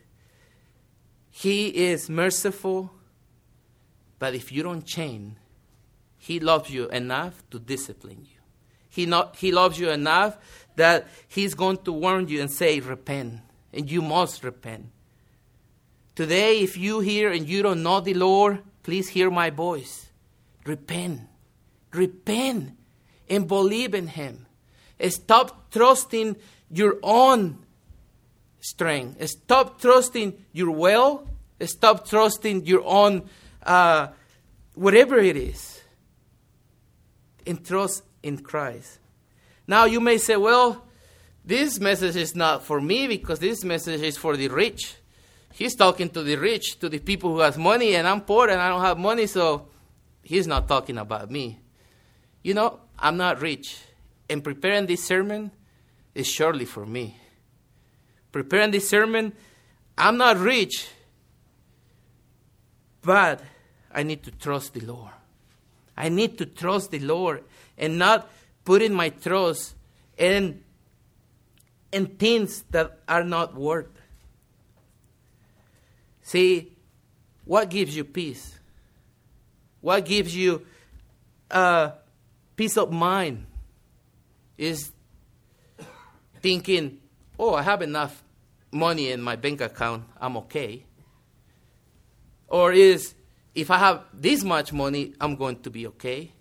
[1.31, 2.91] He is merciful.
[4.18, 5.37] But if you don't change,
[6.18, 8.39] He loves you enough to discipline you.
[8.91, 10.37] He, not, he loves you enough
[10.77, 13.41] that He's going to warn you and say, Repent.
[13.73, 14.91] And you must repent.
[16.16, 20.11] Today, if you hear and you don't know the Lord, please hear my voice.
[20.66, 21.21] Repent.
[21.93, 22.76] Repent
[23.28, 24.47] and believe in Him.
[25.09, 26.36] Stop trusting
[26.70, 27.59] your own
[28.61, 29.26] strength.
[29.28, 31.26] Stop trusting your will.
[31.62, 33.28] Stop trusting your own,
[33.62, 34.09] uh,
[34.74, 35.80] whatever it is.
[37.47, 38.99] And trust in Christ.
[39.66, 40.84] Now you may say, well,
[41.45, 44.97] this message is not for me because this message is for the rich.
[45.53, 48.61] He's talking to the rich, to the people who has money, and I'm poor and
[48.61, 49.68] I don't have money, so
[50.22, 51.59] he's not talking about me.
[52.43, 53.78] You know, I'm not rich
[54.30, 55.51] and preparing this sermon
[56.14, 57.16] is surely for me.
[58.32, 59.32] Preparing this sermon,
[59.99, 60.88] I'm not rich,
[63.03, 63.43] but
[63.93, 65.11] I need to trust the Lord.
[65.97, 67.45] I need to trust the Lord
[67.76, 68.30] and not
[68.64, 69.74] put in my trust
[70.16, 70.62] in,
[71.93, 73.91] in things that are not worth.
[76.22, 76.72] See,
[77.45, 78.59] what gives you peace?
[79.80, 80.64] What gives you
[81.51, 81.91] uh,
[82.61, 83.47] peace of mind?
[84.59, 84.93] is
[86.43, 86.99] thinking,
[87.39, 88.23] oh, I have enough
[88.71, 90.85] money in my bank account, I'm okay.
[92.49, 93.15] Or is,
[93.55, 96.33] if I have this much money, I'm going to be okay.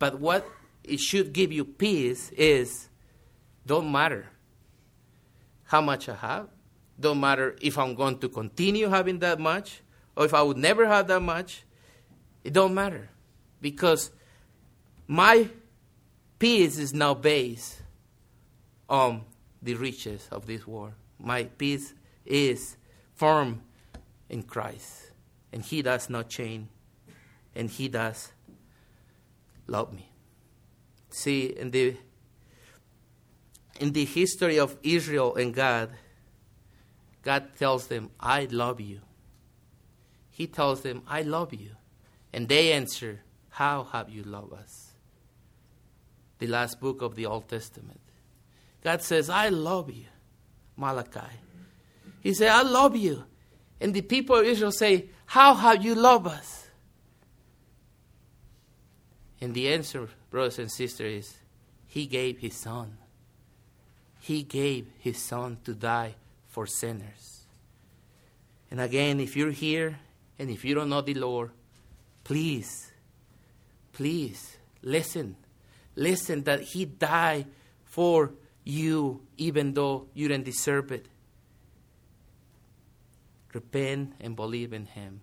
[0.00, 0.44] But what
[0.82, 2.88] it should give you peace is
[3.64, 4.26] don't matter
[5.62, 6.48] how much I have,
[6.98, 9.82] don't matter if I'm going to continue having that much
[10.16, 11.62] or if I would never have that much.
[12.42, 13.08] It don't matter
[13.60, 14.10] because
[15.06, 15.48] my
[16.38, 17.82] peace is now based
[18.88, 19.22] on
[19.62, 20.92] the riches of this world.
[21.18, 21.94] My peace
[22.24, 22.76] is
[23.14, 23.62] firm
[24.28, 25.12] in Christ,
[25.52, 26.68] and He does not change,
[27.54, 28.32] and He does
[29.66, 30.10] love me.
[31.10, 31.96] See, in the
[33.80, 35.90] in the history of Israel and God,
[37.22, 39.00] God tells them, I love you.
[40.30, 41.70] He tells them, I love you.
[42.32, 44.83] And they answer, How have you loved us?
[46.44, 48.00] The last book of the Old Testament.
[48.82, 50.04] God says, I love you,
[50.76, 51.20] Malachi.
[52.20, 53.24] He said, I love you.
[53.80, 56.68] And the people of Israel say, How have you loved us?
[59.40, 61.36] And the answer, brothers and sisters, is
[61.86, 62.98] He gave His Son.
[64.20, 66.14] He gave His Son to die
[66.48, 67.46] for sinners.
[68.70, 69.98] And again, if you're here
[70.38, 71.52] and if you don't know the Lord,
[72.22, 72.92] please,
[73.94, 75.36] please listen.
[75.96, 77.46] Listen that He died
[77.84, 78.32] for
[78.64, 81.06] you even though you didn't deserve it.
[83.52, 85.20] Repent and believe in Him.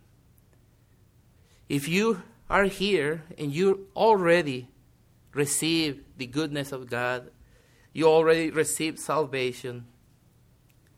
[1.68, 4.68] If you are here and you already
[5.34, 7.32] received the goodness of God,
[7.94, 9.86] you already received salvation,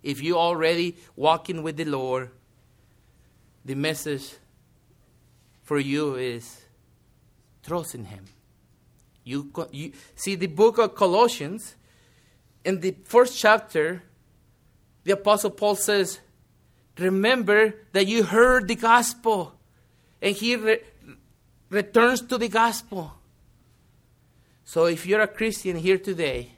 [0.04, 2.30] if you already walking with the Lord,
[3.66, 4.36] the message
[5.64, 6.66] for you is
[7.64, 8.26] trust in Him.
[9.24, 11.76] You, you see the book of Colossians
[12.64, 14.04] in the first chapter,
[15.04, 16.20] the Apostle Paul says,
[16.98, 19.54] Remember that you heard the gospel.
[20.22, 20.80] And he re-
[21.70, 23.14] returns to the gospel.
[24.64, 26.54] So if you're a Christian here today,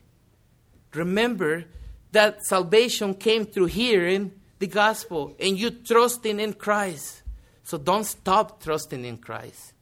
[0.93, 1.65] remember
[2.11, 7.23] that salvation came through hearing the gospel and you trusting in Christ.
[7.63, 9.73] So don't stop trusting in Christ.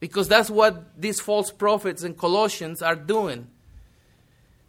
[0.00, 3.46] Because that's what these false prophets in Colossians are doing.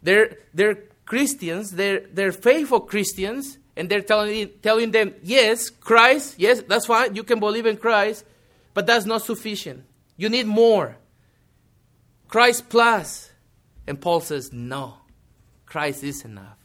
[0.02, 6.62] They're, they're Christians, they're, they're faithful Christians, and they're telling, telling them, yes, Christ, yes,
[6.62, 8.24] that's fine, you can believe in Christ,
[8.74, 9.84] but that's not sufficient.
[10.16, 10.96] You need more.
[12.28, 13.30] Christ plus.
[13.86, 14.94] And Paul says, no,
[15.66, 16.56] Christ is enough.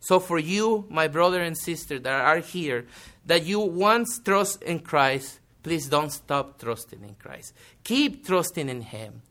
[0.00, 2.86] So for you, my brother and sister that are here,
[3.26, 7.52] that you once trust in Christ, please don't stop trusting in Christ.
[7.82, 9.22] Keep trusting in Him.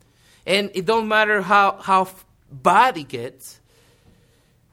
[0.46, 2.10] And it don't matter how, how
[2.52, 3.62] bad it gets.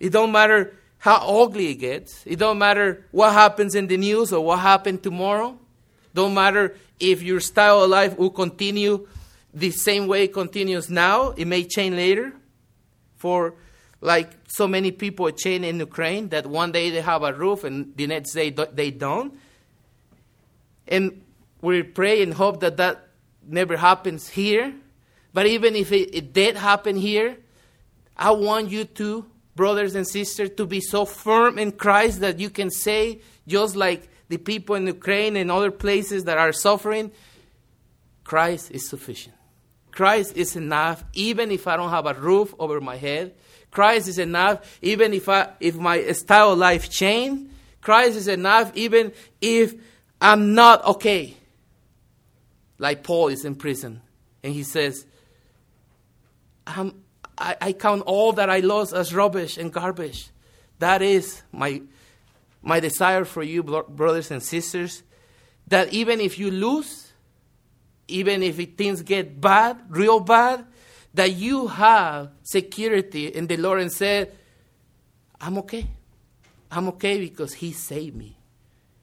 [0.00, 2.26] It don't matter how ugly it gets.
[2.26, 5.56] It don't matter what happens in the news or what happened tomorrow.
[6.12, 9.06] Don't matter if your style of life will continue
[9.54, 11.30] the same way it continues now.
[11.30, 12.32] It may change later.
[13.18, 13.54] For
[14.00, 17.96] like so many people change in Ukraine that one day they have a roof and
[17.96, 19.38] the next day they don't.
[20.88, 21.22] And
[21.62, 23.08] we pray and hope that that
[23.46, 24.74] never happens here.
[25.32, 27.38] But even if it, it did happen here,
[28.16, 29.24] I want you to,
[29.56, 34.08] brothers and sisters, to be so firm in Christ that you can say, just like
[34.28, 37.10] the people in Ukraine and other places that are suffering,
[38.24, 39.34] Christ is sufficient.
[39.90, 43.34] Christ is enough, even if I don't have a roof over my head.
[43.70, 47.50] Christ is enough, even if I if my style of life changed.
[47.80, 49.74] Christ is enough, even if
[50.20, 51.36] I'm not okay.
[52.82, 54.02] Like Paul is in prison,
[54.42, 55.06] and he says,
[56.66, 56.90] I,
[57.38, 60.30] I count all that I lost as rubbish and garbage.
[60.80, 61.82] That is my
[62.60, 65.04] my desire for you, brothers and sisters,
[65.68, 67.12] that even if you lose,
[68.08, 70.66] even if things get bad, real bad,
[71.14, 74.36] that you have security in the Lord and said,
[75.40, 75.86] I'm okay.
[76.68, 78.38] I'm okay because He saved me.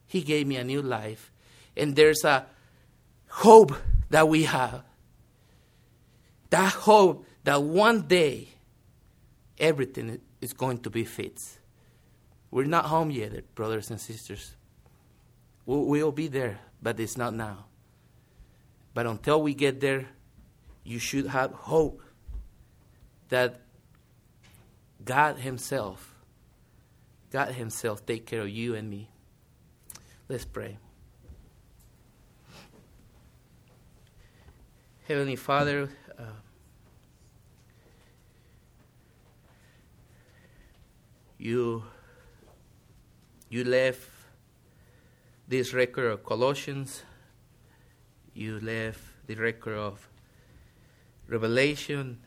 [0.06, 1.32] He gave me a new life.
[1.78, 2.44] And there's a
[3.30, 3.72] hope
[4.10, 4.82] that we have.
[6.50, 8.48] That hope that one day
[9.58, 11.58] everything is going to be fixed.
[12.50, 14.56] We're not home yet, brothers and sisters.
[15.64, 17.66] We'll be there, but it's not now.
[18.92, 20.08] But until we get there,
[20.82, 22.02] you should have hope
[23.28, 23.60] that
[25.04, 26.12] God Himself,
[27.30, 29.08] God Himself take care of you and me.
[30.28, 30.78] Let's pray.
[35.10, 36.22] Heavenly Father, uh,
[41.36, 41.82] you
[43.48, 44.08] you left
[45.48, 47.02] this record of Colossians,
[48.34, 50.08] you left the record of
[51.26, 52.20] Revelation,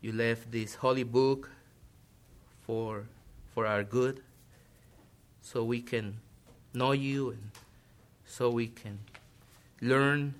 [0.00, 1.50] you left this holy book
[2.60, 3.08] for
[3.52, 4.22] for our good
[5.42, 6.18] so we can
[6.72, 7.50] know you and
[8.24, 9.00] so we can
[9.80, 10.36] learn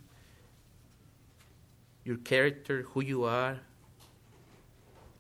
[2.04, 3.58] your character, who you are,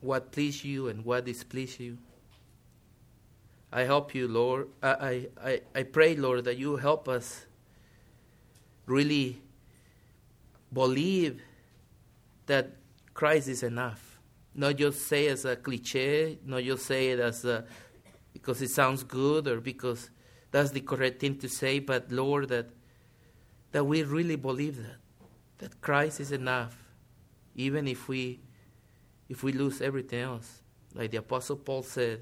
[0.00, 1.98] what please you and what displease you.
[3.72, 4.68] I help you, Lord.
[4.82, 7.46] I, I, I pray, Lord, that you help us
[8.86, 9.40] really
[10.72, 11.40] believe
[12.46, 12.72] that
[13.14, 14.18] Christ is enough.
[14.54, 17.64] Not just say as a cliche, not just say it as a,
[18.32, 20.10] because it sounds good or because
[20.50, 22.70] that's the correct thing to say, but Lord, that
[23.72, 24.96] that we really believe that
[25.60, 26.76] that Christ is enough,
[27.54, 28.40] even if we
[29.28, 30.60] if we lose everything else.
[30.92, 32.20] Like the Apostle Paul said,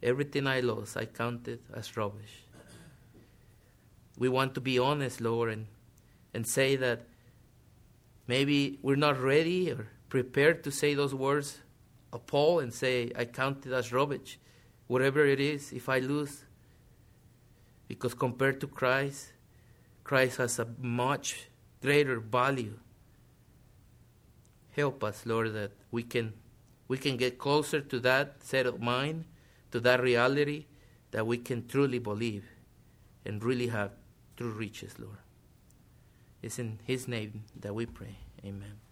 [0.00, 2.44] everything I lost, I counted as rubbish.
[4.16, 5.66] We want to be honest, Lord, and,
[6.32, 7.06] and say that
[8.28, 11.58] maybe we're not ready or prepared to say those words
[12.12, 14.38] of Paul and say, I count it as rubbish,
[14.86, 16.44] whatever it is, if I lose.
[17.88, 19.32] Because compared to Christ,
[20.04, 21.48] Christ has a much
[21.84, 22.78] greater value.
[24.74, 26.32] Help us, Lord, that we can
[26.88, 29.24] we can get closer to that set of mind,
[29.70, 30.64] to that reality
[31.10, 32.44] that we can truly believe
[33.24, 33.92] and really have
[34.36, 35.22] true riches, Lord.
[36.42, 38.16] It's in His name that we pray.
[38.44, 38.83] Amen.